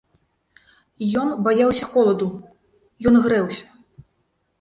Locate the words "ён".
1.23-1.29, 3.11-3.21